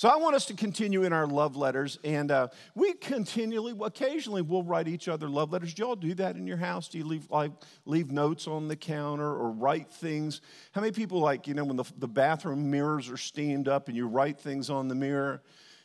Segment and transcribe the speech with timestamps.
[0.00, 4.40] So I want us to continue in our love letters, and uh, we continually, occasionally,
[4.40, 5.74] we'll write each other love letters.
[5.74, 6.88] Do y'all do that in your house?
[6.88, 7.52] Do you leave like
[7.84, 10.40] leave notes on the counter or write things?
[10.72, 13.96] How many people like you know when the, the bathroom mirrors are steamed up and
[13.98, 15.42] you write things on the mirror?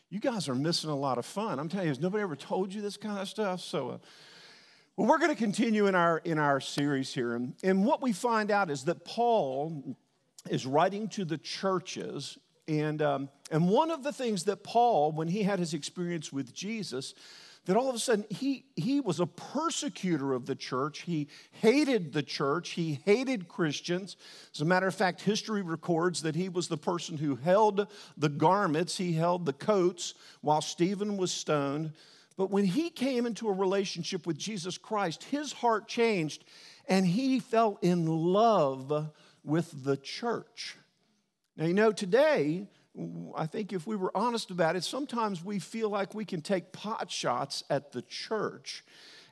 [0.09, 1.59] You guys are missing a lot of fun.
[1.59, 3.59] I'm telling you, has nobody ever told you this kind of stuff?
[3.59, 3.89] So.
[3.89, 3.97] Uh,
[4.95, 8.13] well, we're going to continue in our in our series here, and, and what we
[8.13, 9.97] find out is that Paul
[10.49, 12.37] is writing to the churches
[12.67, 16.53] and, um, and one of the things that Paul, when he had his experience with
[16.53, 17.13] Jesus,
[17.65, 21.01] that all of a sudden he, he was a persecutor of the church.
[21.01, 22.71] He hated the church.
[22.71, 24.17] He hated Christians.
[24.53, 28.29] As a matter of fact, history records that he was the person who held the
[28.29, 31.93] garments, he held the coats while Stephen was stoned.
[32.37, 36.43] But when he came into a relationship with Jesus Christ, his heart changed
[36.87, 39.09] and he fell in love
[39.43, 40.77] with the church.
[41.57, 42.67] Now, you know, today,
[43.35, 46.73] I think if we were honest about it, sometimes we feel like we can take
[46.73, 48.83] pot shots at the church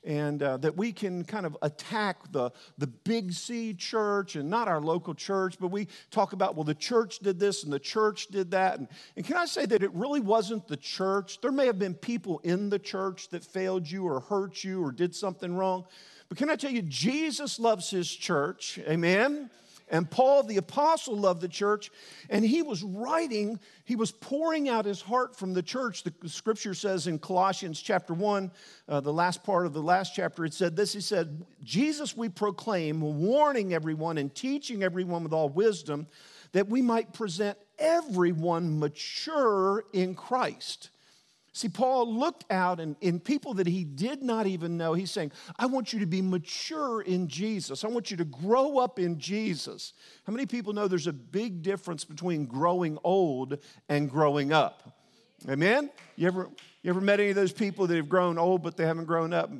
[0.05, 4.67] and uh, that we can kind of attack the, the big C church and not
[4.67, 8.27] our local church, but we talk about, well, the church did this and the church
[8.27, 8.79] did that.
[8.79, 11.39] And, and can I say that it really wasn't the church?
[11.41, 14.91] There may have been people in the church that failed you or hurt you or
[14.91, 15.85] did something wrong.
[16.27, 19.49] But can I tell you, Jesus loves his church, amen?
[19.89, 21.91] And Paul the apostle loved the church,
[22.29, 26.03] and he was writing, he was pouring out his heart from the church.
[26.03, 28.51] The scripture says in Colossians chapter 1,
[28.87, 32.29] uh, the last part of the last chapter, it said this He said, Jesus we
[32.29, 36.07] proclaim, warning everyone and teaching everyone with all wisdom,
[36.53, 40.89] that we might present everyone mature in Christ.
[41.55, 45.31] See, Paul looked out and in people that he did not even know, he's saying,
[45.59, 47.83] I want you to be mature in Jesus.
[47.83, 49.93] I want you to grow up in Jesus.
[50.25, 54.97] How many people know there's a big difference between growing old and growing up?
[55.47, 55.91] Amen?
[56.15, 56.49] You ever,
[56.81, 59.31] you ever met any of those people that have grown old but they haven't grown
[59.31, 59.51] up?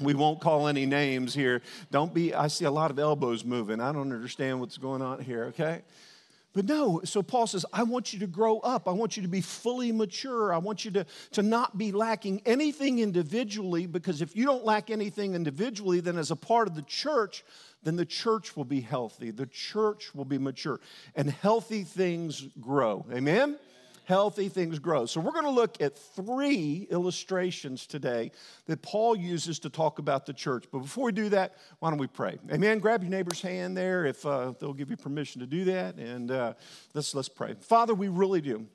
[0.00, 1.62] We won't call any names here.
[1.92, 3.80] Don't be, I see a lot of elbows moving.
[3.80, 5.82] I don't understand what's going on here, okay?
[6.52, 8.88] But no, so Paul says, I want you to grow up.
[8.88, 10.52] I want you to be fully mature.
[10.52, 14.90] I want you to, to not be lacking anything individually, because if you don't lack
[14.90, 17.44] anything individually, then as a part of the church,
[17.84, 19.30] then the church will be healthy.
[19.30, 20.80] The church will be mature.
[21.14, 23.06] And healthy things grow.
[23.12, 23.56] Amen?
[24.10, 25.06] Healthy things grow.
[25.06, 28.32] So, we're going to look at three illustrations today
[28.66, 30.64] that Paul uses to talk about the church.
[30.72, 32.36] But before we do that, why don't we pray?
[32.52, 32.80] Amen.
[32.80, 35.94] Grab your neighbor's hand there if uh, they'll give you permission to do that.
[35.94, 36.54] And uh,
[36.92, 37.54] let's, let's pray.
[37.60, 38.66] Father, we really do.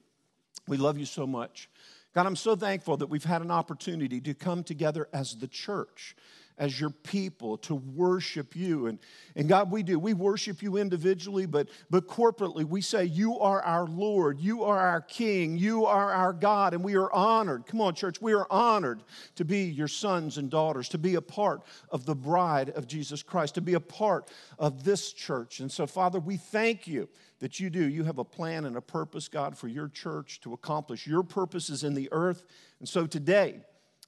[0.70, 1.70] We love you so much.
[2.14, 6.16] God, I'm so thankful that we've had an opportunity to come together as the church
[6.58, 8.88] as your people to worship you.
[8.88, 9.00] And,
[9.36, 10.00] and God, we do.
[10.00, 14.80] We worship you individually, but, but corporately, we say, You are our Lord, you are
[14.80, 17.66] our King, you are our God, and we are honored.
[17.66, 19.04] Come on, church, we are honored
[19.36, 23.22] to be your sons and daughters, to be a part of the bride of Jesus
[23.22, 25.60] Christ, to be a part of this church.
[25.60, 27.88] And so, Father, we thank you that you do.
[27.88, 31.84] You have a plan and a purpose, God, for your church to accomplish your purposes
[31.84, 32.46] in the earth.
[32.80, 33.60] And so today,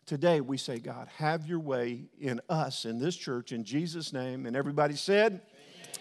[0.08, 4.46] Today we say, God, have your way in us, in this church, in Jesus' name.
[4.46, 5.42] And everybody said,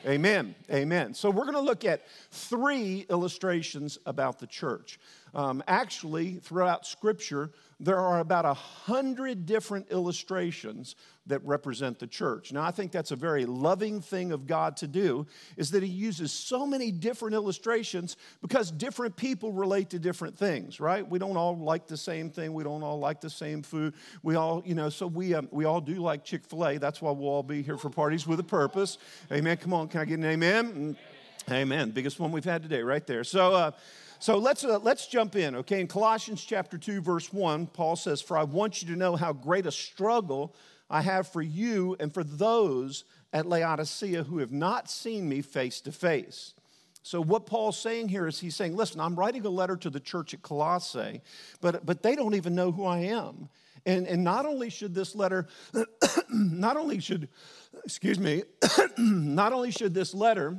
[0.07, 0.15] Amen.
[0.15, 0.55] Amen.
[0.71, 1.15] Amen.
[1.15, 5.01] So we're going to look at three illustrations about the church.
[5.37, 12.55] Um, actually, throughout Scripture, there are about a hundred different illustrations that represent the church.
[12.55, 15.27] Now, I think that's a very loving thing of God to do,
[15.59, 20.81] is that He uses so many different illustrations because different people relate to different things,
[20.81, 21.07] right?
[21.07, 22.55] We don't all like the same thing.
[22.55, 23.93] We don't all like the same food.
[24.23, 26.79] We all, you know, so we, um, we all do like Chick fil A.
[26.79, 28.97] That's why we'll all be here for parties with a purpose.
[29.31, 29.59] Amen.
[29.59, 30.97] Come on, can I get an amen?
[31.51, 31.91] Amen.
[31.91, 33.23] Biggest one we've had today, right there.
[33.23, 33.71] So, uh,
[34.19, 35.81] so let's, uh, let's jump in, okay?
[35.81, 39.33] In Colossians chapter 2, verse 1, Paul says, For I want you to know how
[39.33, 40.55] great a struggle
[40.89, 45.81] I have for you and for those at Laodicea who have not seen me face
[45.83, 46.55] to face.
[47.03, 50.01] So, what Paul's saying here is he's saying, Listen, I'm writing a letter to the
[50.01, 51.21] church at Colossae,
[51.61, 53.49] but, but they don't even know who I am.
[53.85, 55.47] And, and not only should this letter,
[56.29, 57.29] not only should,
[57.85, 58.43] excuse me,
[58.99, 60.59] not only should this letter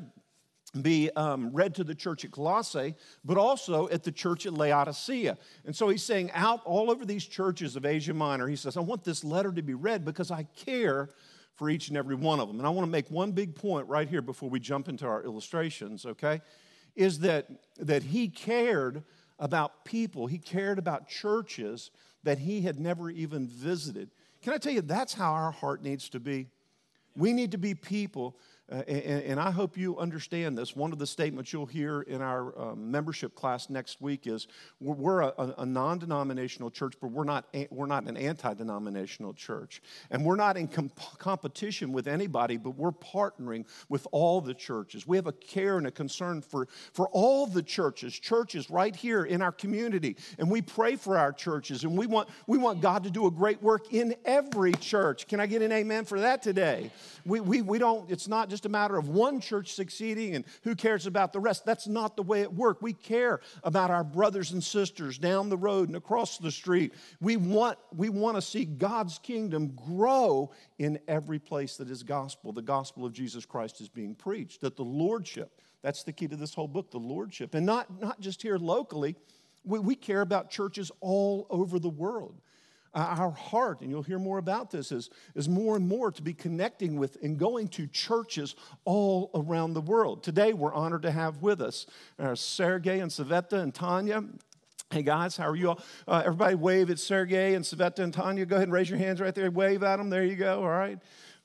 [0.84, 5.38] be um, read to the church at Colossae, but also at the church at Laodicea.
[5.66, 8.82] And so he's saying, out all over these churches of Asia Minor, he says, I
[8.82, 11.10] want this letter to be read because I care
[11.56, 12.60] for each and every one of them.
[12.60, 15.24] And I want to make one big point right here before we jump into our
[15.24, 16.42] illustrations, okay?
[16.96, 17.48] Is that,
[17.78, 19.04] that he cared
[19.40, 21.92] about people, he cared about churches
[22.24, 24.10] that he had never even visited.
[24.42, 26.48] Can I tell you, that's how our heart needs to be?
[27.16, 28.38] We need to be people
[28.70, 30.76] Uh, and, and, I hope you understand this.
[30.76, 34.48] One of the statements you'll hear in our um, membership class next week is
[34.82, 39.34] we're, we're a, a non denominational church, but we're not, we're not an anti denominational
[39.34, 39.82] church.
[40.12, 45.08] And we're not in comp- competition with anybody, but we're partnering with all the churches.
[45.08, 49.24] We have a care and a concern for, for all the churches, churches right here
[49.24, 50.18] in our community.
[50.40, 53.32] And we pray for our churches, and we want, we want God to do a
[53.32, 55.26] great work in every church.
[55.26, 56.92] Can I get an amen for that today?
[57.26, 60.44] We, we, we don't, it's not just just a matter of one church succeeding and
[60.64, 61.64] who cares about the rest.
[61.64, 62.82] That's not the way it works.
[62.82, 66.96] We care about our brothers and sisters down the road and across the street.
[67.22, 70.50] We want, we want to see God's kingdom grow
[70.80, 72.52] in every place that is gospel.
[72.52, 76.36] The gospel of Jesus Christ is being preached, that the lordship, that's the key to
[76.36, 77.54] this whole book, the lordship.
[77.54, 79.16] And not, not just here locally,
[79.64, 82.42] we, we care about churches all over the world.
[82.98, 86.24] Uh, our heart, and you'll hear more about this, is, is more and more to
[86.24, 88.56] be connecting with and going to churches
[88.86, 90.24] all around the world.
[90.24, 91.86] Today, we're honored to have with us
[92.18, 94.24] uh, Sergey and Saveta and Tanya.
[94.90, 95.80] Hey guys, how are you all?
[96.08, 98.48] Uh, everybody wave at Sergey and Saveta and Tanya.
[98.48, 99.52] Go ahead and raise your hands right there.
[99.52, 100.10] Wave at them.
[100.10, 100.64] There you go.
[100.64, 100.98] All right.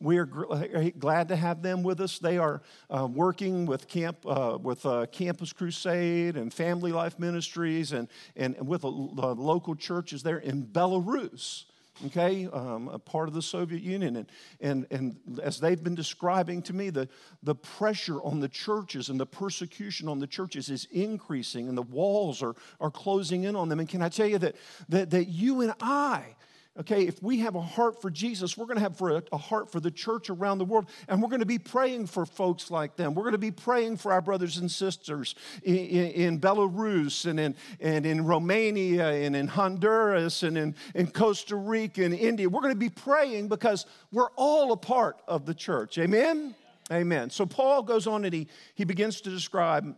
[0.03, 2.19] We are glad to have them with us.
[2.19, 2.61] They are
[2.91, 8.57] uh, working with camp uh, with uh, Campus Crusade and Family Life Ministries and, and,
[8.57, 11.67] and with the local churches there in Belarus
[12.07, 14.17] okay, um, a part of the Soviet Union.
[14.17, 14.27] And,
[14.61, 17.09] and, and as they've been describing to me, the,
[17.43, 21.83] the pressure on the churches and the persecution on the churches is increasing and the
[21.83, 23.79] walls are, are closing in on them.
[23.79, 24.57] And can I tell you that,
[24.89, 26.35] that, that you and I,
[26.81, 29.37] Okay, if we have a heart for Jesus, we're going to have for a, a,
[29.37, 32.71] heart for the church around the world, and we're going to be praying for folks
[32.71, 33.15] like them.
[33.15, 37.39] We're going to be praying for our brothers and sisters in, in, in Belarus and
[37.39, 42.49] in, and in Romania and in Honduras and in, in Costa Rica and India.
[42.49, 45.99] We're going to be praying because we're all a part of the church.
[45.99, 46.55] Amen?
[46.91, 47.29] Amen.
[47.29, 49.95] So Paul goes on and he, he begins to describe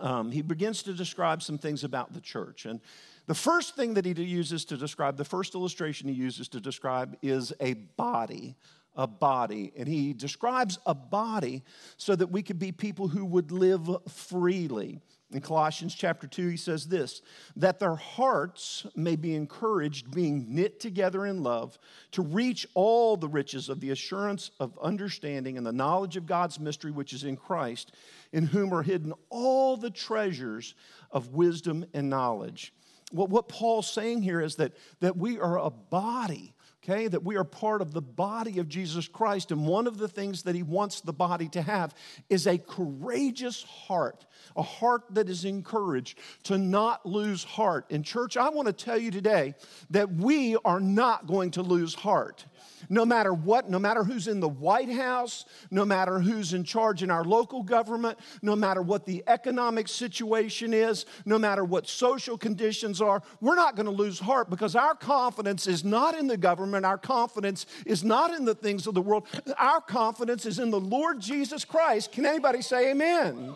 [0.00, 2.66] um, he begins to describe some things about the church.
[2.66, 2.80] And
[3.28, 7.14] the first thing that he uses to describe, the first illustration he uses to describe
[7.20, 8.56] is a body.
[8.96, 9.70] A body.
[9.76, 11.62] And he describes a body
[11.98, 14.98] so that we could be people who would live freely.
[15.30, 17.20] In Colossians chapter 2, he says this
[17.54, 21.78] that their hearts may be encouraged, being knit together in love,
[22.12, 26.58] to reach all the riches of the assurance of understanding and the knowledge of God's
[26.58, 27.92] mystery, which is in Christ,
[28.32, 30.74] in whom are hidden all the treasures
[31.10, 32.72] of wisdom and knowledge
[33.10, 36.54] what, what Paul's saying here is that, that we are a body,
[36.88, 37.08] okay?
[37.08, 39.50] That we are part of the body of Jesus Christ.
[39.52, 41.94] And one of the things that he wants the body to have
[42.28, 44.26] is a courageous heart,
[44.56, 47.86] a heart that is encouraged to not lose heart.
[47.90, 49.54] In church, I want to tell you today
[49.90, 52.44] that we are not going to lose heart
[52.88, 57.02] no matter what, no matter who's in the White House, no matter who's in charge
[57.02, 62.38] in our local government, no matter what the economic situation is, no matter what social
[62.38, 66.36] conditions are, we're not going to lose heart because our confidence is not in the
[66.36, 66.77] government.
[66.84, 69.26] Our confidence is not in the things of the world.
[69.58, 72.12] Our confidence is in the Lord Jesus Christ.
[72.12, 73.54] Can anybody say amen?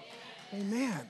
[0.55, 1.01] Amen.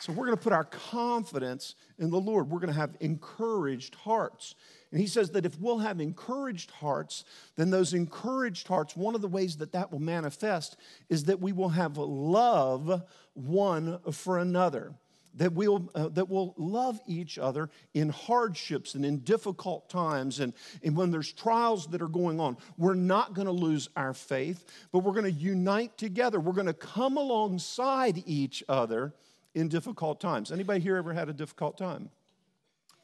[0.00, 2.50] So we're going to put our confidence in the Lord.
[2.50, 4.54] We're going to have encouraged hearts.
[4.90, 7.24] And he says that if we'll have encouraged hearts,
[7.56, 10.76] then those encouraged hearts, one of the ways that that will manifest
[11.08, 13.02] is that we will have love
[13.32, 14.92] one for another.
[15.36, 20.52] That we'll, uh, that we'll love each other in hardships and in difficult times and,
[20.82, 22.56] and when there's trials that are going on.
[22.78, 26.38] We're not going to lose our faith, but we're going to unite together.
[26.38, 29.12] We're going to come alongside each other
[29.54, 30.52] in difficult times.
[30.52, 32.10] Anybody here ever had a difficult time?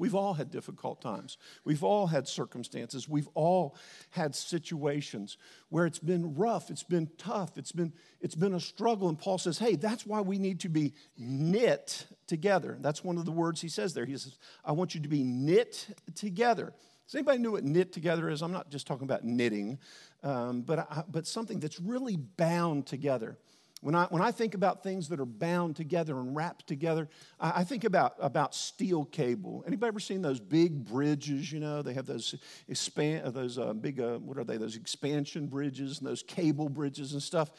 [0.01, 1.37] We've all had difficult times.
[1.63, 3.07] We've all had circumstances.
[3.07, 3.77] We've all
[4.09, 5.37] had situations
[5.69, 9.11] where it's been rough, it's been tough, it's been, it's been a struggle.
[9.11, 12.79] And Paul says, hey, that's why we need to be knit together.
[12.81, 14.07] That's one of the words he says there.
[14.07, 16.73] He says, I want you to be knit together.
[17.07, 18.41] Does anybody know what knit together is?
[18.41, 19.79] I'm not just talking about knitting,
[20.23, 23.37] um, but, I, but something that's really bound together.
[23.83, 27.09] When I, when I think about things that are bound together and wrapped together,
[27.39, 29.65] I, I, think about, about steel cable.
[29.67, 31.51] Anybody ever seen those big bridges?
[31.51, 32.35] You know, they have those
[32.69, 34.59] expand, uh, those uh, big, uh, what are they?
[34.59, 37.53] Those expansion bridges and those cable bridges and stuff.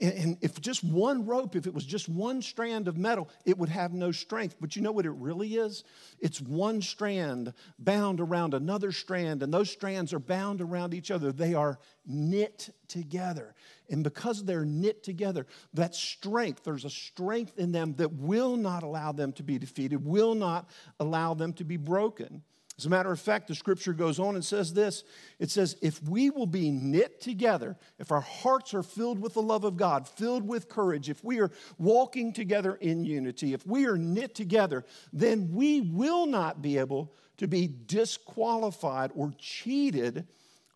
[0.00, 3.58] And, and if just one rope, if it was just one strand of metal, it
[3.58, 4.56] would have no strength.
[4.58, 5.84] But you know what it really is?
[6.20, 11.32] It's one strand bound around another strand, and those strands are bound around each other.
[11.32, 13.54] They are knit together.
[13.90, 18.82] And because they're knit together, that strength, there's a strength in them that will not
[18.82, 20.68] allow them to be defeated, will not
[21.00, 22.42] allow them to be broken.
[22.78, 25.02] As a matter of fact, the scripture goes on and says this
[25.38, 29.42] it says, If we will be knit together, if our hearts are filled with the
[29.42, 33.86] love of God, filled with courage, if we are walking together in unity, if we
[33.86, 40.26] are knit together, then we will not be able to be disqualified or cheated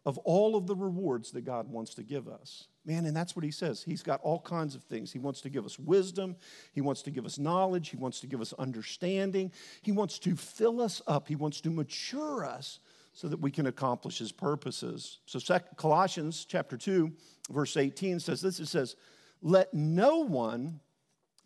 [0.06, 2.66] of all of the rewards that God wants to give us.
[2.84, 3.82] Man, and that's what he says.
[3.82, 5.12] He's got all kinds of things.
[5.12, 6.36] He wants to give us wisdom.
[6.72, 7.90] He wants to give us knowledge.
[7.90, 9.52] He wants to give us understanding.
[9.82, 11.28] He wants to fill us up.
[11.28, 12.80] He wants to mature us
[13.12, 15.18] so that we can accomplish his purposes.
[15.26, 15.38] So
[15.76, 17.12] Colossians chapter 2,
[17.50, 18.96] verse 18 says this it says,
[19.42, 20.80] Let no one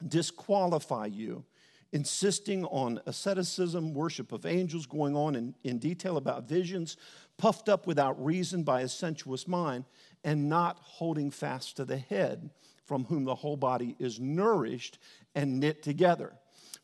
[0.06, 1.44] disqualify you,
[1.92, 6.96] insisting on asceticism, worship of angels, going on in, in detail about visions,
[7.36, 9.84] puffed up without reason by a sensuous mind
[10.22, 12.50] and not holding fast to the head,
[12.84, 14.98] from whom the whole body is nourished
[15.34, 16.32] and knit together.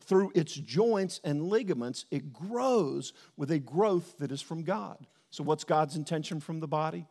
[0.01, 5.05] Through its joints and ligaments, it grows with a growth that is from God.
[5.29, 7.05] So, what's God's intention from the body?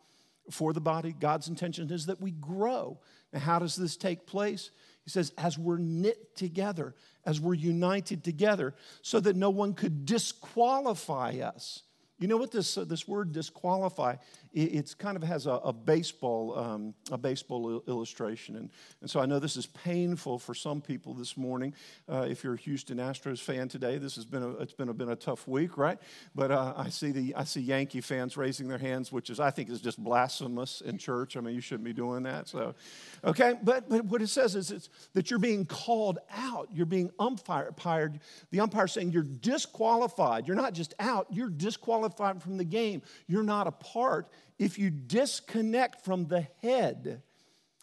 [0.49, 2.99] For the body, God's intention is that we grow.
[3.31, 4.71] Now, how does this take place?
[5.03, 6.95] He says, as we're knit together,
[7.25, 11.83] as we're united together, so that no one could disqualify us
[12.21, 14.15] you know what this, uh, this word disqualify,
[14.53, 18.57] it, kind of has a, a baseball, um, a baseball illustration.
[18.57, 18.69] And,
[19.01, 21.73] and so I know this is painful for some people this morning.
[22.07, 24.93] Uh, if you're a Houston Astros fan today, this has been a, it's been a,
[24.93, 25.97] been a tough week, right?
[26.35, 29.49] But uh, I, see the, I see Yankee fans raising their hands, which is, I
[29.49, 31.37] think, is just blasphemous in church.
[31.37, 32.47] I mean, you shouldn't be doing that.
[32.47, 32.75] So,
[33.23, 36.67] okay, but, but what it says is it's, that you're being called out.
[36.71, 38.19] You're being umpired.
[38.51, 40.45] The umpire saying you're disqualified.
[40.45, 43.01] You're not just out, you're disqualified disqualified from the game.
[43.27, 47.21] You're not a part if you disconnect from the head.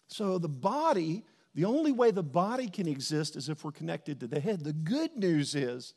[0.07, 1.23] So the body,
[1.55, 4.63] the only way the body can exist is if we're connected to the head.
[4.63, 5.93] The good news is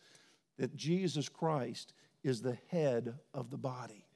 [0.59, 4.07] that Jesus Christ is the head of the body.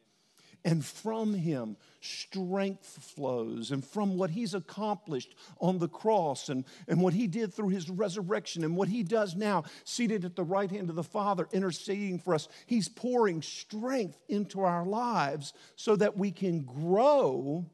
[0.66, 3.70] And from him, strength flows.
[3.70, 7.88] And from what he's accomplished on the cross and, and what he did through his
[7.88, 12.18] resurrection and what he does now, seated at the right hand of the Father, interceding
[12.18, 17.64] for us, he's pouring strength into our lives so that we can grow,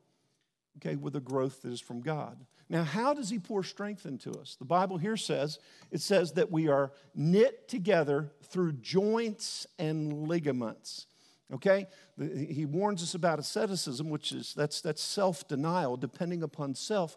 [0.76, 2.44] okay, with a growth that is from God.
[2.68, 4.56] Now, how does he pour strength into us?
[4.58, 5.58] The Bible here says
[5.90, 11.06] it says that we are knit together through joints and ligaments.
[11.52, 11.86] Okay?
[12.18, 17.16] He warns us about asceticism, which is that's, that's self denial, depending upon self.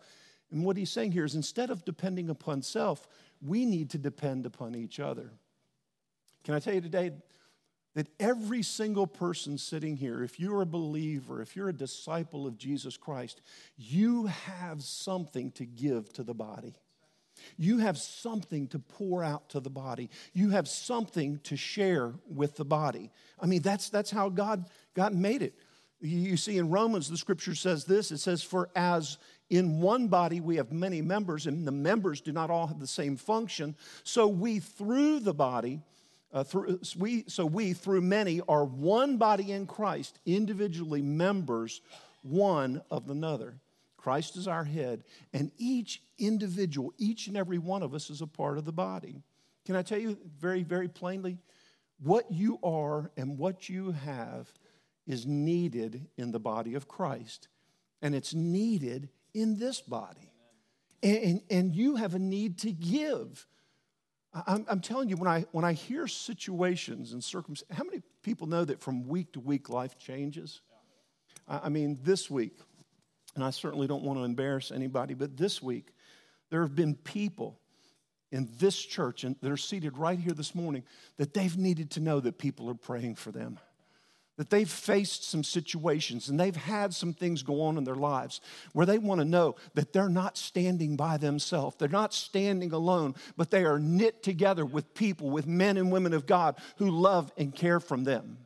[0.51, 3.07] And what he's saying here is instead of depending upon self,
[3.41, 5.31] we need to depend upon each other.
[6.43, 7.11] Can I tell you today
[7.95, 12.57] that every single person sitting here, if you're a believer, if you're a disciple of
[12.57, 13.41] Jesus Christ,
[13.77, 16.75] you have something to give to the body.
[17.57, 20.09] You have something to pour out to the body.
[20.33, 23.11] You have something to share with the body.
[23.39, 25.55] I mean, that's, that's how God, God made it.
[26.01, 29.17] You see, in Romans, the scripture says this it says, For as
[29.49, 32.87] in one body we have many members, and the members do not all have the
[32.87, 35.81] same function, so we through the body,
[36.33, 41.81] uh, through, we, so we through many are one body in Christ, individually members
[42.23, 43.55] one of another.
[44.05, 48.27] Christ is our head, and each individual, each and every one of us is a
[48.27, 49.23] part of the body.
[49.65, 51.39] Can I tell you very, very plainly?
[52.03, 54.53] What you are and what you have
[55.07, 57.47] is needed in the body of Christ,
[58.03, 60.31] and it's needed in this body.
[61.01, 63.47] And, and, and you have a need to give.
[64.35, 68.45] I'm, I'm, telling you, when I, when I hear situations and circumstances, how many people
[68.45, 70.61] know that from week to week life changes?
[71.47, 72.59] I mean, this week,
[73.35, 75.93] and I certainly don't want to embarrass anybody, but this week,
[76.49, 77.59] there have been people
[78.31, 80.83] in this church and that are seated right here this morning
[81.17, 83.59] that they've needed to know that people are praying for them.
[84.37, 88.41] That they've faced some situations and they've had some things go on in their lives
[88.73, 91.77] where they want to know that they're not standing by themselves.
[91.79, 96.13] They're not standing alone, but they are knit together with people, with men and women
[96.13, 98.37] of God who love and care from them.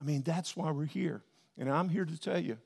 [0.00, 1.22] I mean, that's why we're here.
[1.56, 2.58] And I'm here to tell you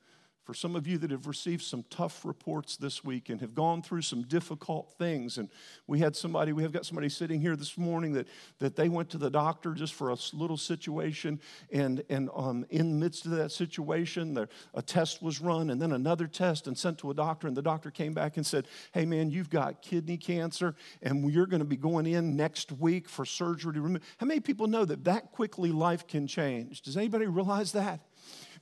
[0.44, 3.80] for some of you that have received some tough reports this week and have gone
[3.80, 5.38] through some difficult things.
[5.38, 5.48] And
[5.86, 8.26] we had somebody we have got somebody sitting here this morning that,
[8.58, 11.40] that they went to the doctor just for a little situation.
[11.72, 15.80] And, and um, in the midst of that situation there, a test was run and
[15.80, 17.46] then another test and sent to a doctor.
[17.46, 21.46] And the doctor came back and said hey man you've got kidney cancer and you're
[21.46, 24.84] going to be going in next week for surgery to remove how many people know
[24.84, 26.82] that that quickly life can change?
[26.82, 28.00] Does anybody realize that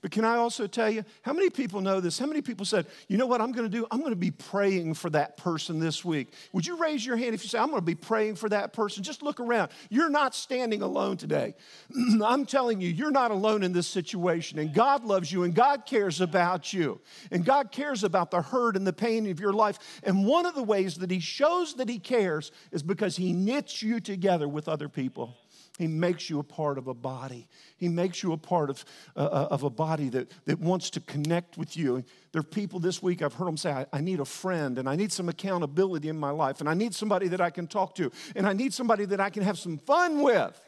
[0.01, 2.17] But can I also tell you, how many people know this?
[2.17, 3.85] How many people said, you know what I'm going to do?
[3.91, 6.33] I'm going to be praying for that person this week.
[6.53, 8.73] Would you raise your hand if you say, I'm going to be praying for that
[8.73, 9.03] person?
[9.03, 9.69] Just look around.
[9.89, 11.53] You're not standing alone today.
[12.25, 14.57] I'm telling you, you're not alone in this situation.
[14.57, 16.99] And God loves you and God cares about you.
[17.29, 19.77] And God cares about the hurt and the pain of your life.
[20.01, 23.83] And one of the ways that He shows that He cares is because He knits
[23.83, 25.35] you together with other people.
[25.81, 27.47] He makes you a part of a body.
[27.75, 28.85] He makes you a part of,
[29.15, 32.03] uh, uh, of a body that, that wants to connect with you.
[32.33, 34.87] There are people this week, I've heard them say, I, I need a friend and
[34.87, 37.95] I need some accountability in my life and I need somebody that I can talk
[37.95, 40.61] to and I need somebody that I can have some fun with.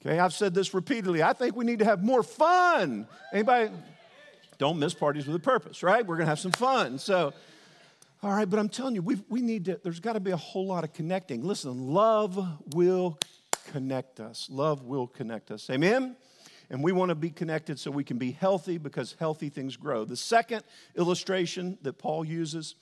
[0.00, 1.22] Okay, I've said this repeatedly.
[1.22, 3.06] I think we need to have more fun.
[3.34, 3.70] Anybody?
[4.56, 6.06] Don't miss parties with a purpose, right?
[6.06, 6.98] We're going to have some fun.
[6.98, 7.34] So,
[8.22, 10.38] all right, but I'm telling you, we we need to, there's got to be a
[10.38, 11.44] whole lot of connecting.
[11.44, 12.38] Listen, love
[12.74, 13.18] will
[13.66, 14.48] connect us.
[14.50, 15.68] Love will connect us.
[15.70, 16.16] Amen?
[16.70, 20.04] And we want to be connected so we can be healthy because healthy things grow.
[20.04, 20.62] The second
[20.96, 22.76] illustration that Paul uses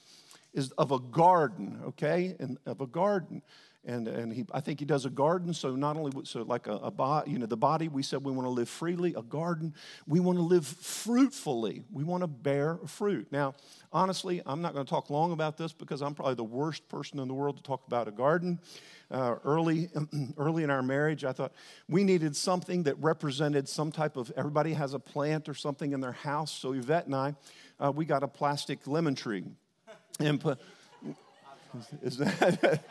[0.53, 2.37] is of a garden, okay?
[2.39, 3.43] And of a garden.
[3.85, 6.73] And, and he, I think he does a garden, so not only so like a,
[6.73, 7.89] a body, you know, the body.
[7.89, 9.15] We said we want to live freely.
[9.15, 9.75] A garden,
[10.07, 11.85] we want to live fruitfully.
[11.91, 13.29] We want to bear fruit.
[13.31, 13.55] Now,
[13.93, 17.19] honestly, I'm not going to talk long about this because I'm probably the worst person
[17.19, 18.59] in the world to talk about a garden
[19.11, 19.89] uh, early,
[20.37, 21.53] early in our marriage, I thought
[21.89, 26.01] we needed something that represented some type of, everybody has a plant or something in
[26.01, 26.51] their house.
[26.51, 27.35] So Yvette and I,
[27.81, 29.45] uh, we got a plastic lemon tree.
[30.21, 30.59] And put,
[32.03, 32.83] is that,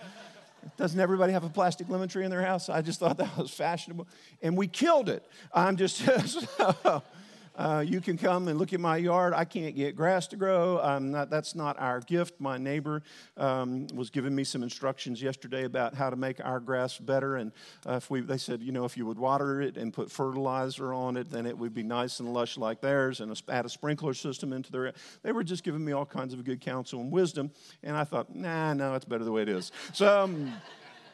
[0.75, 2.69] doesn't everybody have a plastic lemon tree in their house?
[2.69, 4.07] I just thought that was fashionable.
[4.41, 5.25] And we killed it.
[5.53, 6.01] I'm just,
[7.57, 9.33] Uh, you can come and look at my yard.
[9.33, 10.99] I can't get grass to grow.
[10.99, 12.39] Not, that's not our gift.
[12.39, 13.01] My neighbor
[13.35, 17.37] um, was giving me some instructions yesterday about how to make our grass better.
[17.37, 17.51] And
[17.87, 20.93] uh, if we, they said, you know, if you would water it and put fertilizer
[20.93, 24.13] on it, then it would be nice and lush like theirs, and add a sprinkler
[24.13, 24.93] system into their.
[25.23, 27.51] They were just giving me all kinds of good counsel and wisdom.
[27.81, 29.71] And I thought, nah, no, it's better the way it is.
[29.93, 30.53] So, um,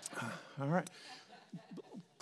[0.61, 0.89] all right.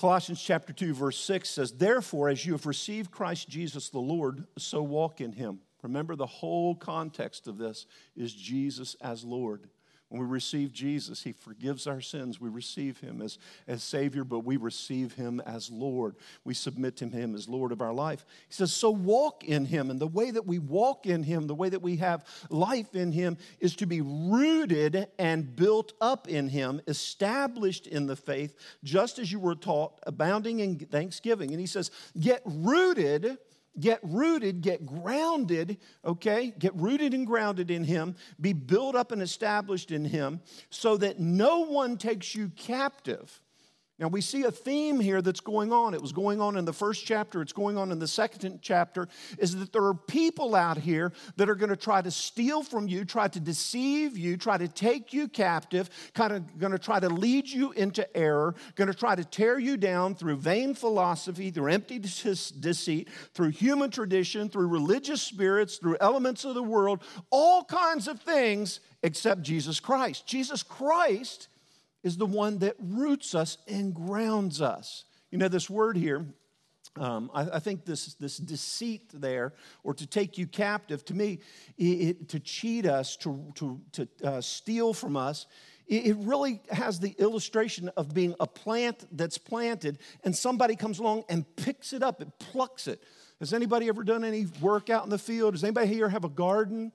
[0.01, 4.47] Colossians chapter 2, verse 6 says, Therefore, as you have received Christ Jesus the Lord,
[4.57, 5.59] so walk in him.
[5.83, 9.69] Remember, the whole context of this is Jesus as Lord.
[10.11, 12.41] When we receive Jesus, He forgives our sins.
[12.41, 16.17] We receive Him as, as Savior, but we receive Him as Lord.
[16.43, 18.25] We submit to Him as Lord of our life.
[18.49, 19.89] He says, So walk in Him.
[19.89, 23.13] And the way that we walk in Him, the way that we have life in
[23.13, 29.17] Him, is to be rooted and built up in Him, established in the faith, just
[29.17, 31.51] as you were taught, abounding in thanksgiving.
[31.51, 33.37] And He says, Get rooted
[33.79, 36.53] get rooted, get grounded, okay?
[36.57, 41.19] Get rooted and grounded in Him, be built up and established in Him, so that
[41.19, 43.41] no one takes you captive
[44.01, 45.93] now, we see a theme here that's going on.
[45.93, 49.07] It was going on in the first chapter, it's going on in the second chapter,
[49.37, 52.87] is that there are people out here that are going to try to steal from
[52.87, 56.99] you, try to deceive you, try to take you captive, kind of going to try
[56.99, 61.51] to lead you into error, going to try to tear you down through vain philosophy,
[61.51, 67.63] through empty deceit, through human tradition, through religious spirits, through elements of the world, all
[67.65, 70.25] kinds of things except Jesus Christ.
[70.25, 71.49] Jesus Christ
[72.03, 75.05] is the one that roots us and grounds us.
[75.29, 76.25] You know, this word here,
[76.97, 81.39] um, I, I, think this, this deceit there, or to take you captive, to me,
[81.77, 85.45] it, it, to cheat us, to, to, to uh, steal from us,
[85.87, 90.99] it, it really has the illustration of being a plant that's planted and somebody comes
[90.99, 93.01] along and picks it up, and plucks it.
[93.39, 95.53] Has anybody ever done any work out in the field?
[95.53, 96.91] Does anybody here have a garden?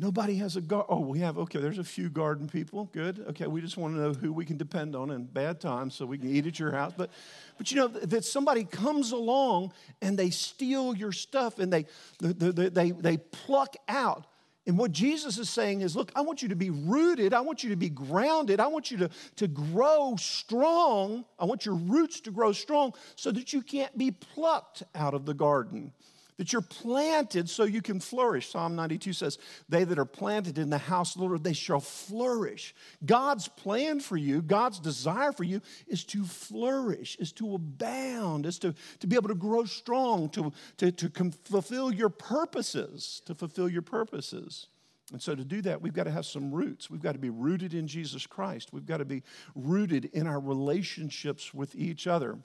[0.00, 0.86] Nobody has a garden.
[0.88, 2.88] Oh, we have, okay, there's a few garden people.
[2.92, 3.22] Good.
[3.28, 6.06] Okay, we just want to know who we can depend on in bad times so
[6.06, 6.94] we can eat at your house.
[6.96, 7.10] But,
[7.58, 11.84] but you know, that somebody comes along and they steal your stuff and they,
[12.18, 14.24] they, they, they pluck out.
[14.66, 17.34] And what Jesus is saying is, look, I want you to be rooted.
[17.34, 18.58] I want you to be grounded.
[18.58, 21.26] I want you to, to grow strong.
[21.38, 25.26] I want your roots to grow strong so that you can't be plucked out of
[25.26, 25.92] the garden
[26.40, 28.50] that you're planted so you can flourish.
[28.50, 29.36] Psalm 92 says,
[29.68, 32.74] They that are planted in the house of the Lord, they shall flourish.
[33.04, 38.58] God's plan for you, God's desire for you is to flourish, is to abound, is
[38.60, 43.68] to, to be able to grow strong, to, to, to fulfill your purposes, to fulfill
[43.68, 44.68] your purposes.
[45.12, 46.88] And so, to do that, we've got to have some roots.
[46.88, 48.72] We've got to be rooted in Jesus Christ.
[48.72, 49.24] We've got to be
[49.54, 52.38] rooted in our relationships with each other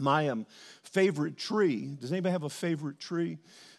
[0.00, 0.46] my um,
[0.82, 1.96] favorite tree.
[2.00, 3.38] Does anybody have a favorite tree?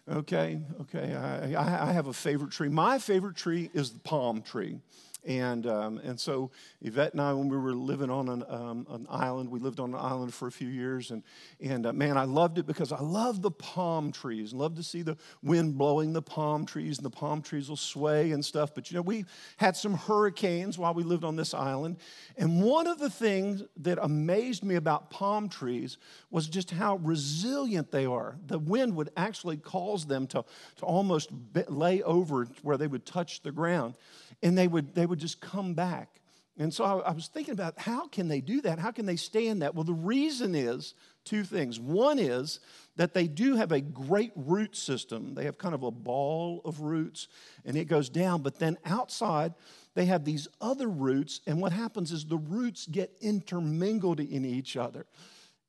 [0.10, 1.16] Okay, okay.
[1.16, 2.68] I, I, have a favorite tree.
[2.68, 4.80] My favorite tree is the palm tree.
[5.26, 6.50] And, um, and so
[6.82, 9.94] Yvette and I, when we were living on an, um, an island, we lived on
[9.94, 11.12] an island for a few years.
[11.12, 11.24] And,
[11.60, 14.54] and uh, man, I loved it because I love the palm trees.
[14.54, 18.32] Love to see the wind blowing the palm trees, and the palm trees will sway
[18.32, 18.74] and stuff.
[18.74, 19.26] But you know, we
[19.58, 21.98] had some hurricanes while we lived on this island.
[22.38, 25.98] And one of the things that amazed me about palm trees
[26.32, 28.38] was just how resilient they are.
[28.48, 30.46] The wind would actually cause them to,
[30.78, 31.30] to almost
[31.68, 33.96] lay over where they would touch the ground
[34.42, 36.22] and they would, they would just come back.
[36.58, 38.80] And so I, I was thinking about how can they do that?
[38.80, 39.76] How can they stand that?
[39.76, 40.94] Well, the reason is
[41.24, 41.80] two things.
[41.80, 42.60] One is
[42.98, 45.36] that they do have a great root system.
[45.36, 47.30] They have kind of a ball of roots
[47.64, 49.54] and it goes down, but then outside,
[49.96, 54.78] they have these other roots, and what happens is the roots get intermingled in each
[54.78, 55.06] other.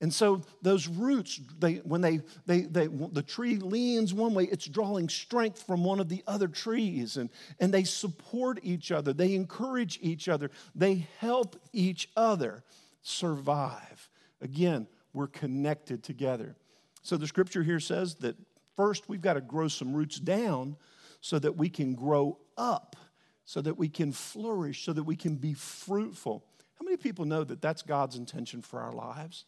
[0.02, 4.66] And so those roots, they, when they, they, they, the tree leans one way, it's
[4.66, 7.18] drawing strength from one of the other trees.
[7.18, 12.64] And, and they support each other, they encourage each other, they help each other
[13.02, 14.08] survive.
[14.40, 16.56] Again, we're connected together.
[17.02, 18.36] So the scripture here says that
[18.76, 20.76] first we've got to grow some roots down
[21.20, 22.96] so that we can grow up,
[23.44, 26.44] so that we can flourish, so that we can be fruitful.
[26.78, 29.44] How many people know that that's God's intention for our lives?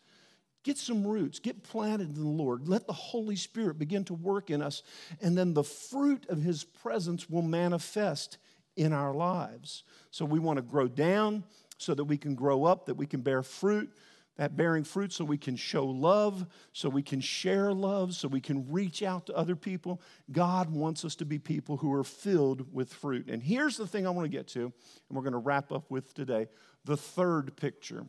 [0.65, 2.69] Get some roots, get planted in the Lord.
[2.69, 4.83] Let the Holy Spirit begin to work in us,
[5.21, 8.39] and then the fruit of His presence will manifest
[8.77, 9.85] in our lives.
[10.11, 11.45] So we want to grow down
[11.79, 13.91] so that we can grow up, that we can bear fruit,
[14.37, 18.41] that bearing fruit so we can show love, so we can share love, so we
[18.41, 20.01] can reach out to other people.
[20.31, 23.29] God wants us to be people who are filled with fruit.
[23.29, 24.73] And here's the thing I want to get to, and
[25.11, 26.47] we're going to wrap up with today
[26.85, 28.07] the third picture.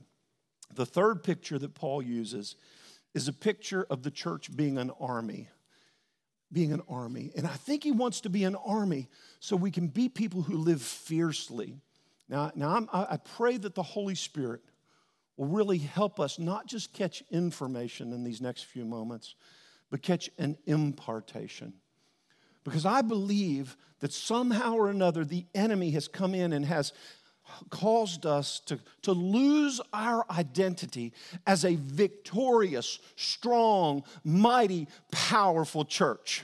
[0.75, 2.55] The third picture that Paul uses
[3.13, 5.49] is a picture of the church being an army.
[6.51, 7.31] Being an army.
[7.35, 9.07] And I think he wants to be an army
[9.39, 11.75] so we can be people who live fiercely.
[12.29, 14.61] Now, now I'm, i pray that the Holy Spirit
[15.37, 19.35] will really help us not just catch information in these next few moments,
[19.89, 21.73] but catch an impartation.
[22.63, 26.93] Because I believe that somehow or another the enemy has come in and has
[27.69, 31.13] caused us to, to lose our identity
[31.45, 36.43] as a victorious, strong, mighty, powerful church.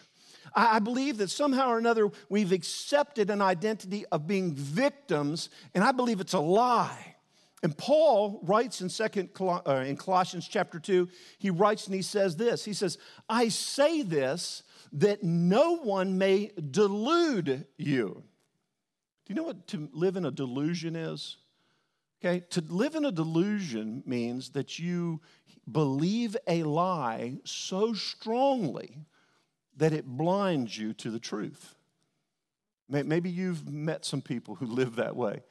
[0.55, 5.91] I, believe that somehow or another we've accepted an identity of being victims, and I
[5.91, 7.15] believe it's a lie.
[7.61, 12.37] And Paul writes in second uh, in Colossians chapter 2, he writes and he says
[12.37, 12.63] this.
[12.63, 18.23] He says, "I say this that no one may delude you."
[19.29, 21.37] Do you know what to live in a delusion is?
[22.19, 25.21] Okay, to live in a delusion means that you
[25.71, 28.97] believe a lie so strongly
[29.77, 31.75] that it blinds you to the truth.
[32.89, 35.43] Maybe you've met some people who live that way.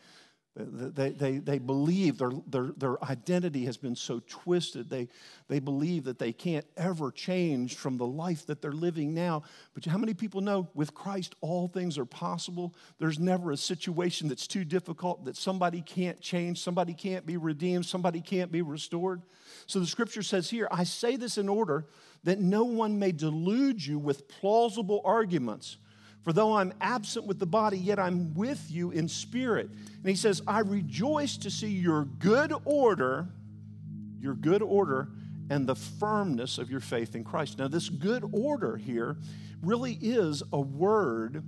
[0.58, 4.90] They, they, they believe their, their, their identity has been so twisted.
[4.90, 5.08] They,
[5.46, 9.44] they believe that they can't ever change from the life that they're living now.
[9.74, 12.74] But how many people know with Christ all things are possible?
[12.98, 17.86] There's never a situation that's too difficult that somebody can't change, somebody can't be redeemed,
[17.86, 19.22] somebody can't be restored.
[19.66, 21.86] So the scripture says here, I say this in order
[22.24, 25.76] that no one may delude you with plausible arguments.
[26.22, 29.70] For though I'm absent with the body, yet I'm with you in spirit.
[29.70, 33.28] And he says, I rejoice to see your good order,
[34.20, 35.08] your good order,
[35.50, 37.58] and the firmness of your faith in Christ.
[37.58, 39.16] Now, this good order here
[39.62, 41.42] really is a word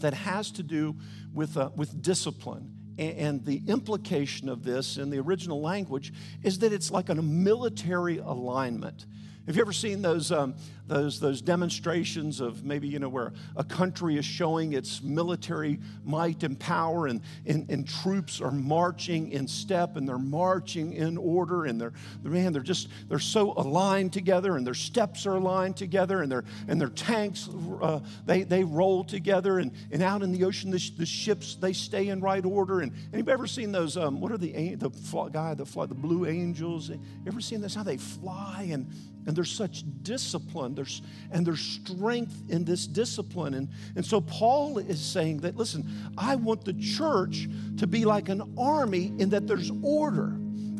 [0.00, 0.96] that has to do
[1.32, 2.72] with, uh, with discipline.
[2.96, 6.12] And the implication of this in the original language
[6.44, 9.06] is that it's like a military alignment.
[9.46, 10.54] Have you ever seen those, um,
[10.86, 16.42] those, those demonstrations of maybe, you know, where a country is showing its military might
[16.42, 21.64] and power and, and, and troops are marching in step and they're marching in order
[21.64, 26.20] and they're, man, they're just, they're so aligned together and their steps are aligned together
[26.20, 27.48] and their, and their tanks,
[27.80, 31.72] uh, they, they roll together and, and out in the ocean, the, the ships, they
[31.72, 32.80] stay in right order.
[32.80, 34.90] And anybody ever seen those, um, what are the, the
[35.32, 36.90] guy that fly, the blue angels?
[36.90, 38.86] You ever seen this, how they fly and
[39.26, 43.54] and there's such discipline there's, and there's strength in this discipline.
[43.54, 48.28] And, and so Paul is saying that, listen, I want the church to be like
[48.28, 50.26] an army in that there's order.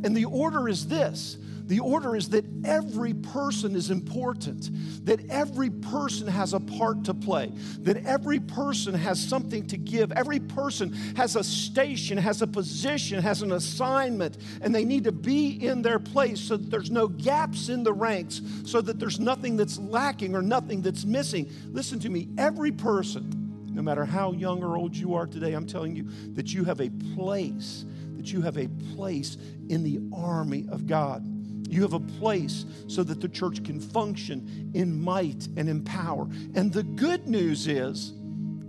[0.05, 4.71] And the order is this the order is that every person is important,
[5.07, 10.13] that every person has a part to play, that every person has something to give,
[10.13, 15.13] every person has a station, has a position, has an assignment, and they need to
[15.13, 19.19] be in their place so that there's no gaps in the ranks, so that there's
[19.19, 21.51] nothing that's lacking or nothing that's missing.
[21.73, 23.41] Listen to me, every person
[23.75, 26.81] no matter how young or old you are today, I'm telling you that you have
[26.81, 27.85] a place,
[28.17, 29.37] that you have a place
[29.69, 31.34] in the army of God.
[31.69, 36.29] You have a place so that the church can function in might and in power.
[36.55, 38.13] And the good news is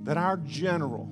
[0.04, 1.10] that our general,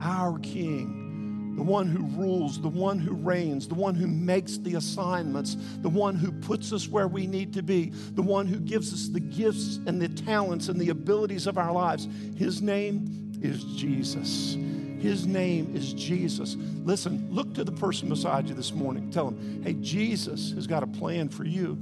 [0.00, 4.76] our king, the one who rules, the one who reigns, the one who makes the
[4.76, 8.92] assignments, the one who puts us where we need to be, the one who gives
[8.92, 12.06] us the gifts and the talents and the abilities of our lives.
[12.36, 14.56] His name is Jesus.
[14.98, 16.56] His name is Jesus.
[16.84, 19.10] Listen, look to the person beside you this morning.
[19.10, 21.78] Tell him, hey, Jesus has got a plan for you.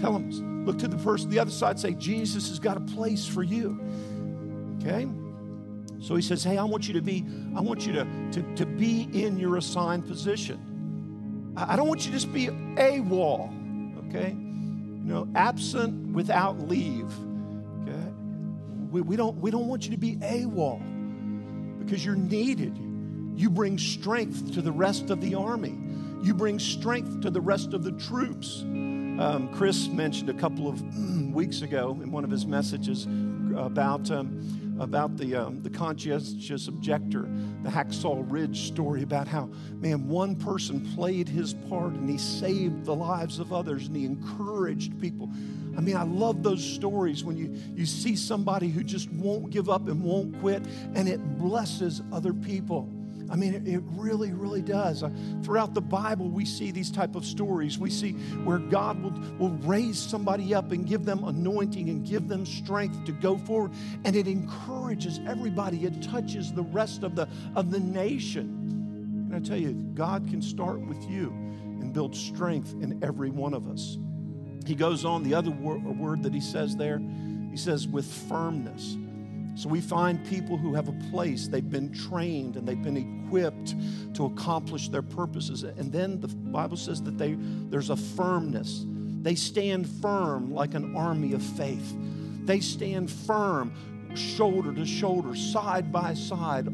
[0.00, 3.26] Tell him, look to the person the other side, say, Jesus has got a place
[3.26, 3.80] for you.
[4.80, 5.08] Okay?
[6.00, 7.24] So he says, Hey, I want you to be,
[7.56, 11.54] I want you to, to, to be in your assigned position.
[11.56, 14.30] I, don't want you to just be AWOL, okay?
[14.30, 17.10] You know, absent without leave.
[17.82, 18.12] Okay?
[18.90, 20.80] We, we, don't, we don't want you to be AWOL
[21.88, 22.76] because you're needed.
[23.34, 25.74] You bring strength to the rest of the army.
[26.22, 28.60] You bring strength to the rest of the troops.
[28.60, 30.82] Um, Chris mentioned a couple of
[31.32, 33.04] weeks ago in one of his messages
[33.56, 37.28] about um, about the, um, the conscientious objector,
[37.62, 42.84] the Hacksaw Ridge story about how, man, one person played his part and he saved
[42.84, 45.30] the lives of others and he encouraged people.
[45.76, 49.68] I mean, I love those stories when you, you see somebody who just won't give
[49.68, 50.64] up and won't quit
[50.94, 52.92] and it blesses other people.
[53.30, 55.02] I mean, it, really, really does.
[55.02, 55.10] Uh,
[55.42, 57.78] throughout the Bible, we see these type of stories.
[57.78, 58.12] We see
[58.44, 63.04] where God will, will raise somebody up and give them anointing and give them strength
[63.06, 63.72] to go forward.
[64.04, 65.84] And it encourages everybody.
[65.84, 69.26] It touches the rest of the, of the nation.
[69.30, 73.52] And I tell you, God can start with you and build strength in every one
[73.54, 73.98] of us.
[74.66, 76.98] He goes on, the other word that he says there,
[77.50, 78.96] he says, with firmness.
[79.58, 83.74] So we find people who have a place, they've been trained and they've been equipped
[84.14, 85.64] to accomplish their purposes.
[85.64, 88.84] And then the Bible says that they, there's a firmness.
[88.86, 91.96] They stand firm like an army of faith.
[92.44, 93.72] They stand firm
[94.18, 96.68] shoulder to shoulder, side by side,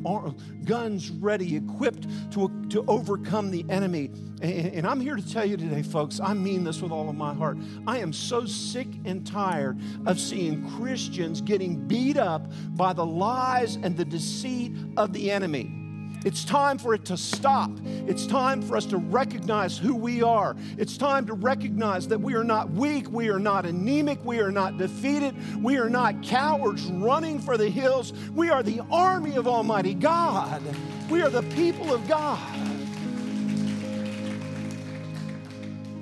[0.64, 4.10] guns ready, equipped to, to overcome the enemy.
[4.42, 7.16] And, and I'm here to tell you today, folks, I mean this with all of
[7.16, 7.58] my heart.
[7.86, 13.76] I am so sick and tired of seeing Christians getting beat up by the lies
[13.76, 15.83] and the deceit of the enemy.
[16.24, 17.70] It's time for it to stop.
[17.84, 20.56] It's time for us to recognize who we are.
[20.78, 24.50] It's time to recognize that we are not weak, we are not anemic, we are
[24.50, 28.14] not defeated, we are not cowards running for the hills.
[28.34, 30.62] We are the army of Almighty God.
[31.10, 32.40] We are the people of God.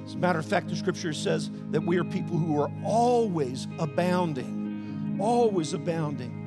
[0.07, 3.67] As a matter of fact, the scripture says that we are people who are always
[3.81, 6.42] abounding, always abounding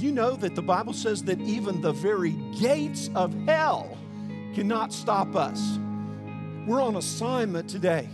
[0.00, 3.96] you know that the Bible says that even the very gates of hell
[4.54, 5.78] cannot stop us?
[6.66, 8.08] We're on assignment today.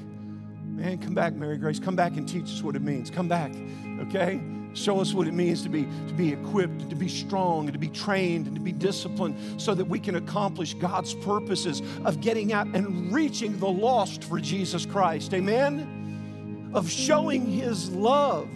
[0.64, 1.78] Man, come back, Mary Grace.
[1.78, 3.10] Come back and teach us what it means.
[3.10, 3.52] Come back,
[4.00, 4.40] okay?
[4.74, 7.88] Show us what it means to be, to be equipped, to be strong, to be
[7.88, 12.66] trained, and to be disciplined so that we can accomplish God's purposes of getting out
[12.68, 15.34] and reaching the lost for Jesus Christ.
[15.34, 16.70] Amen?
[16.74, 18.48] Of showing His love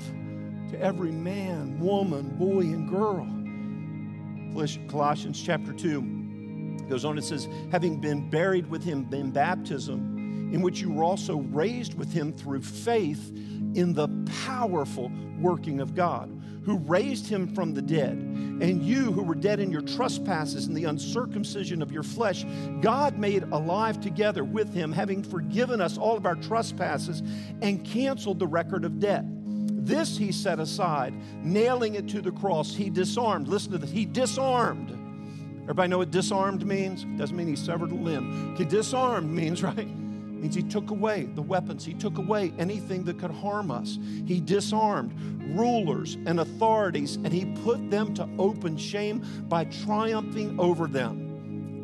[0.80, 3.26] every man, woman, boy, and girl.
[4.88, 10.62] Colossians chapter 2 goes on, it says, having been buried with him in baptism, in
[10.62, 13.32] which you were also raised with him through faith
[13.74, 14.08] in the
[14.46, 16.30] powerful working of God,
[16.64, 18.12] who raised him from the dead.
[18.12, 22.46] And you who were dead in your trespasses and the uncircumcision of your flesh,
[22.80, 27.22] God made alive together with him, having forgiven us all of our trespasses
[27.60, 29.24] and canceled the record of debt
[29.87, 32.75] this he set aside, nailing it to the cross.
[32.75, 33.49] He disarmed.
[33.49, 33.90] Listen to this.
[33.90, 34.90] He disarmed.
[35.62, 37.05] Everybody know what disarmed means?
[37.18, 38.55] Doesn't mean he severed a limb.
[38.57, 39.88] He disarmed means, right?
[39.88, 41.85] Means he took away the weapons.
[41.85, 43.99] He took away anything that could harm us.
[44.27, 45.12] He disarmed
[45.57, 51.25] rulers and authorities and he put them to open shame by triumphing over them.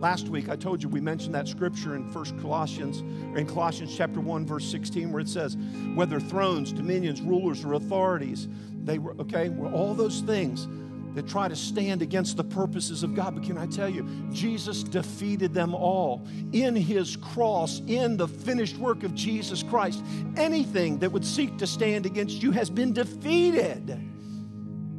[0.02, 3.96] Last week I told you we mentioned that scripture in First Colossians or in Colossians
[3.96, 5.56] chapter 1 verse 16 where it says
[5.94, 8.48] whether thrones, dominions, rulers or authorities
[8.82, 10.66] they were okay, were all those things
[11.14, 13.36] that try to stand against the purposes of God.
[13.36, 18.78] But can I tell you, Jesus defeated them all in his cross, in the finished
[18.78, 20.02] work of Jesus Christ.
[20.36, 23.88] Anything that would seek to stand against you has been defeated.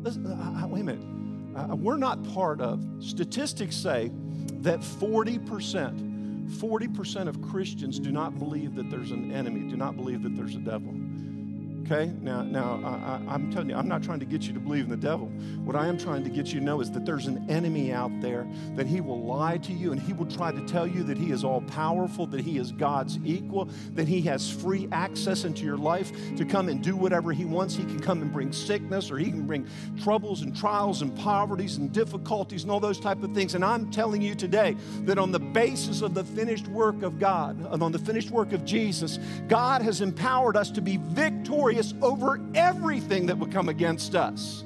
[0.02, 1.14] Listen, wait a minute.
[1.58, 4.10] Uh, we're not part of, statistics say
[4.64, 10.24] that 40%, 40% of Christians do not believe that there's an enemy, do not believe
[10.24, 10.94] that there's a devil.
[11.94, 12.12] Okay?
[12.22, 12.82] Now, now
[13.28, 15.28] I, am telling you, I'm not trying to get you to believe in the devil.
[15.64, 18.12] What I am trying to get you to know is that there's an enemy out
[18.20, 21.18] there that he will lie to you and he will try to tell you that
[21.18, 25.64] he is all powerful, that he is God's equal, that he has free access into
[25.64, 27.76] your life to come and do whatever he wants.
[27.76, 29.68] He can come and bring sickness or he can bring
[30.02, 33.54] troubles and trials and poverties and difficulties and all those type of things.
[33.54, 37.64] And I'm telling you today that on the basis of the finished work of God,
[37.68, 42.40] on the finished work of Jesus, God has empowered us to be victorious victorious over
[42.56, 44.64] everything that would come against us.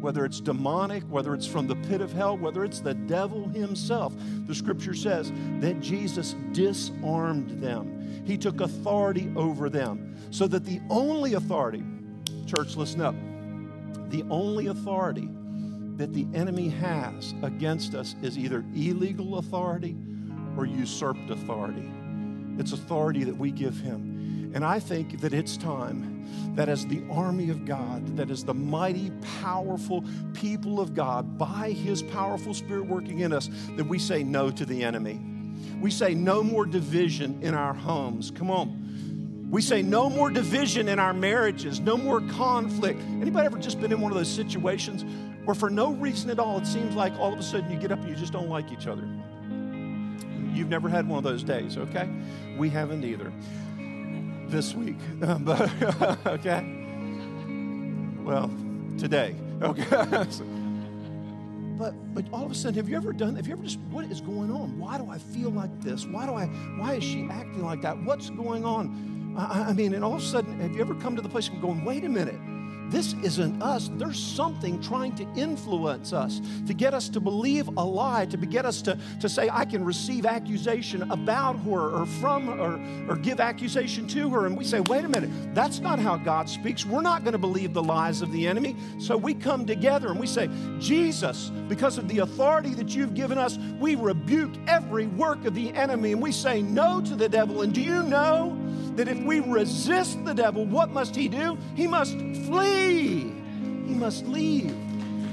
[0.00, 4.14] Whether it's demonic, whether it's from the pit of hell, whether it's the devil himself.
[4.46, 8.22] The scripture says that Jesus disarmed them.
[8.24, 10.16] He took authority over them.
[10.30, 11.82] So that the only authority,
[12.46, 13.14] church, listen up,
[14.10, 15.28] the only authority
[15.96, 19.96] that the enemy has against us is either illegal authority
[20.56, 21.90] or usurped authority.
[22.58, 24.15] It's authority that we give him.
[24.56, 28.54] And I think that it's time that as the army of God, that as the
[28.54, 34.22] mighty, powerful people of God, by His powerful Spirit working in us, that we say
[34.22, 35.20] no to the enemy.
[35.78, 38.30] We say no more division in our homes.
[38.30, 39.48] Come on.
[39.50, 43.02] We say no more division in our marriages, no more conflict.
[43.20, 45.04] Anybody ever just been in one of those situations
[45.44, 47.92] where for no reason at all, it seems like all of a sudden you get
[47.92, 49.06] up and you just don't like each other?
[50.54, 52.08] You've never had one of those days, okay?
[52.56, 53.30] We haven't either
[54.48, 54.96] this week,
[55.40, 55.70] but
[56.26, 56.64] okay.
[58.22, 58.50] Well,
[58.98, 59.84] today, okay.
[61.78, 63.36] but but all of a sudden, have you ever done?
[63.36, 64.78] Have you ever just what is going on?
[64.78, 66.06] Why do I feel like this?
[66.06, 66.46] Why do I?
[66.78, 67.96] Why is she acting like that?
[68.02, 69.34] What's going on?
[69.38, 71.48] I, I mean, and all of a sudden, have you ever come to the place
[71.48, 72.40] of going, wait a minute?
[72.90, 73.90] This isn't us.
[73.94, 78.64] There's something trying to influence us, to get us to believe a lie, to get
[78.64, 83.40] us to, to say, I can receive accusation about her or from her or give
[83.40, 84.46] accusation to her.
[84.46, 86.86] And we say, wait a minute, that's not how God speaks.
[86.86, 88.76] We're not going to believe the lies of the enemy.
[88.98, 93.38] So we come together and we say, Jesus, because of the authority that you've given
[93.38, 97.62] us, we rebuke every work of the enemy and we say no to the devil.
[97.62, 98.56] And do you know?
[98.96, 101.56] That if we resist the devil, what must he do?
[101.74, 103.32] He must flee.
[103.86, 104.74] He must leave.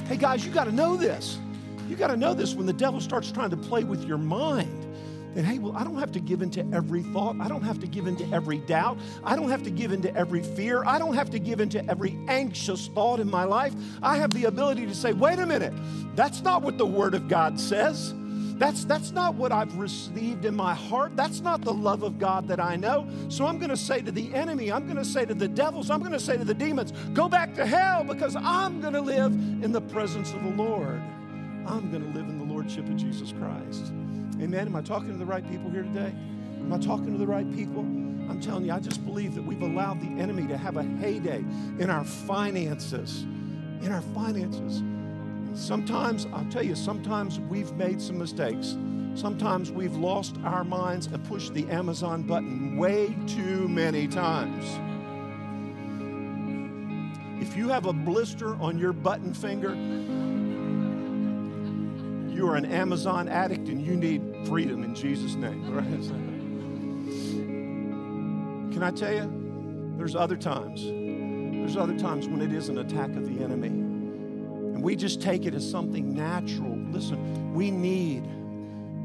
[0.08, 1.40] Hey, guys, you got to know this.
[1.88, 4.80] You got to know this when the devil starts trying to play with your mind.
[5.36, 7.38] That, hey, well, I don't have to give in to every thought.
[7.40, 9.00] I don't have to give in to every doubt.
[9.24, 10.84] I don't have to give in to every fear.
[10.86, 13.74] I don't have to give in to every anxious thought in my life.
[14.04, 15.74] I have the ability to say, wait a minute,
[16.16, 18.14] that's not what the Word of God says.
[18.58, 21.16] That's, that's not what I've received in my heart.
[21.16, 23.08] That's not the love of God that I know.
[23.30, 25.90] So I'm going to say to the enemy, I'm going to say to the devils,
[25.90, 29.02] I'm going to say to the demons, go back to hell because I'm going to
[29.02, 31.02] live in the presence of the Lord.
[31.66, 33.92] I'm going to live in the Lordship of Jesus Christ.
[34.42, 34.68] Amen.
[34.68, 36.14] Am I talking to the right people here today?
[36.60, 37.82] Am I talking to the right people?
[37.82, 41.44] I'm telling you, I just believe that we've allowed the enemy to have a heyday
[41.80, 43.24] in our finances.
[43.82, 44.82] In our finances.
[45.54, 48.76] Sometimes, I'll tell you, sometimes we've made some mistakes.
[49.14, 54.66] Sometimes we've lost our minds and pushed the Amazon button way too many times.
[57.40, 59.76] If you have a blister on your button finger,
[62.34, 65.64] you are an Amazon addict and you need freedom in Jesus' name.
[65.74, 65.86] Right?
[68.74, 69.94] Can I tell you?
[69.98, 70.84] There's other times.
[70.84, 73.93] There's other times when it is an attack of the enemy
[74.84, 76.78] we just take it as something natural.
[76.92, 78.24] Listen, we need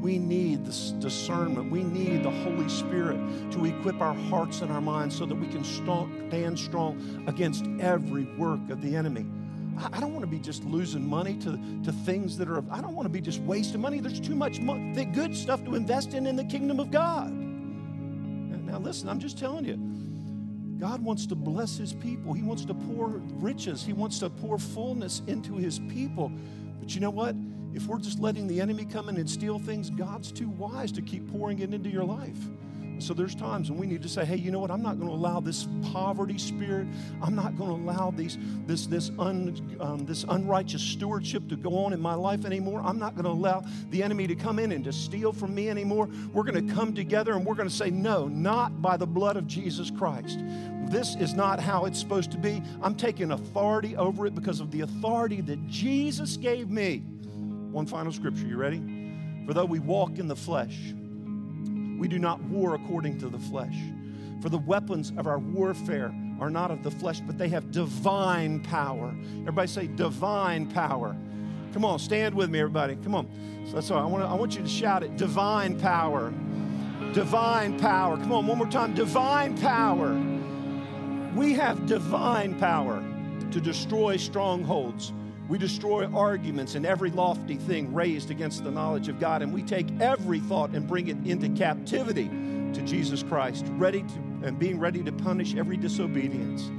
[0.01, 1.71] we need this discernment.
[1.71, 3.17] We need the Holy Spirit
[3.51, 8.23] to equip our hearts and our minds so that we can stand strong against every
[8.37, 9.25] work of the enemy.
[9.91, 12.95] I don't want to be just losing money to, to things that are, I don't
[12.95, 13.99] want to be just wasting money.
[13.99, 17.31] There's too much money, good stuff to invest in in the kingdom of God.
[17.31, 19.77] Now, listen, I'm just telling you,
[20.79, 22.33] God wants to bless his people.
[22.33, 23.07] He wants to pour
[23.39, 23.83] riches.
[23.83, 26.31] He wants to pour fullness into his people.
[26.79, 27.35] But you know what?
[27.73, 31.01] If we're just letting the enemy come in and steal things, God's too wise to
[31.01, 32.37] keep pouring it into your life.
[32.99, 34.71] So there's times when we need to say, hey, you know what?
[34.71, 36.87] I'm not going to allow this poverty spirit.
[37.21, 41.77] I'm not going to allow these, this, this, un, um, this unrighteous stewardship to go
[41.77, 42.81] on in my life anymore.
[42.83, 45.69] I'm not going to allow the enemy to come in and to steal from me
[45.69, 46.09] anymore.
[46.33, 49.37] We're going to come together and we're going to say, no, not by the blood
[49.37, 50.39] of Jesus Christ.
[50.89, 52.61] This is not how it's supposed to be.
[52.81, 56.97] I'm taking authority over it because of the authority that Jesus gave me.
[57.71, 58.45] One final scripture.
[58.45, 58.81] You ready?
[59.45, 60.93] For though we walk in the flesh,
[61.99, 63.75] we do not war according to the flesh.
[64.41, 68.61] For the weapons of our warfare are not of the flesh, but they have divine
[68.61, 69.13] power.
[69.41, 71.15] Everybody say divine power.
[71.73, 72.95] Come on, stand with me, everybody.
[72.95, 73.27] Come on.
[73.67, 74.01] So that's all.
[74.01, 76.33] I want, I want you to shout it divine power.
[77.13, 78.17] Divine power.
[78.17, 78.93] Come on, one more time.
[78.93, 80.13] Divine power
[81.35, 83.03] We have divine power
[83.51, 85.11] to destroy strongholds.
[85.49, 89.63] We destroy arguments and every lofty thing raised against the knowledge of God, and we
[89.63, 92.27] take every thought and bring it into captivity
[92.73, 96.69] to Jesus Christ, ready to and being ready to punish every disobedience.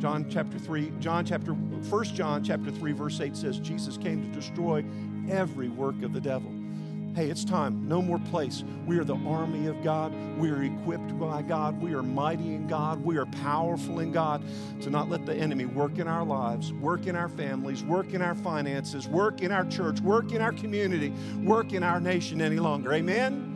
[0.00, 4.38] John chapter 3, John chapter 1 John chapter 3 verse 8 says Jesus came to
[4.38, 4.84] destroy
[5.28, 6.52] every work of the devil.
[7.14, 7.86] Hey, it's time.
[7.86, 8.64] No more place.
[8.86, 10.12] We are the army of God.
[10.36, 11.80] We are equipped by God.
[11.80, 13.04] We are mighty in God.
[13.04, 14.42] We are powerful in God
[14.80, 18.20] to not let the enemy work in our lives, work in our families, work in
[18.20, 21.10] our finances, work in our church, work in our community,
[21.44, 22.92] work in our nation any longer.
[22.92, 23.53] Amen?